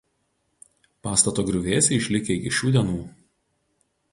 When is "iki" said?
2.39-2.55